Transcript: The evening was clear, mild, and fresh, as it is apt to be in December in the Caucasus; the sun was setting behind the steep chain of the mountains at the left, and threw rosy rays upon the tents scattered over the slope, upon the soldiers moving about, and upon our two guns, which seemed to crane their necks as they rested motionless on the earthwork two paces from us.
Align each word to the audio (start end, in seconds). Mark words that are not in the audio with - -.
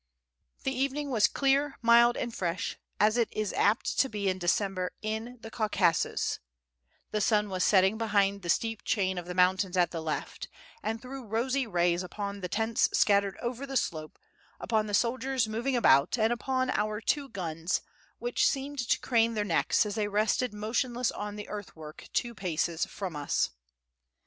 The 0.63 0.73
evening 0.75 1.11
was 1.11 1.27
clear, 1.27 1.77
mild, 1.83 2.17
and 2.17 2.33
fresh, 2.33 2.79
as 2.99 3.17
it 3.17 3.27
is 3.31 3.53
apt 3.53 3.99
to 3.99 4.09
be 4.09 4.29
in 4.29 4.39
December 4.39 4.93
in 5.03 5.37
the 5.41 5.51
Caucasus; 5.51 6.39
the 7.11 7.21
sun 7.21 7.49
was 7.49 7.63
setting 7.63 7.99
behind 7.99 8.41
the 8.41 8.49
steep 8.49 8.83
chain 8.83 9.19
of 9.19 9.27
the 9.27 9.35
mountains 9.35 9.77
at 9.77 9.91
the 9.91 10.01
left, 10.01 10.47
and 10.81 10.99
threw 10.99 11.23
rosy 11.23 11.67
rays 11.67 12.01
upon 12.01 12.41
the 12.41 12.47
tents 12.49 12.89
scattered 12.97 13.37
over 13.43 13.67
the 13.67 13.77
slope, 13.77 14.17
upon 14.59 14.87
the 14.87 14.95
soldiers 14.95 15.47
moving 15.47 15.75
about, 15.75 16.17
and 16.17 16.33
upon 16.33 16.71
our 16.71 16.99
two 16.99 17.29
guns, 17.29 17.81
which 18.17 18.47
seemed 18.47 18.79
to 18.79 18.99
crane 19.01 19.35
their 19.35 19.45
necks 19.45 19.85
as 19.85 19.93
they 19.93 20.07
rested 20.07 20.51
motionless 20.51 21.11
on 21.11 21.35
the 21.35 21.47
earthwork 21.47 22.09
two 22.11 22.33
paces 22.33 22.87
from 22.87 23.15
us. 23.15 23.51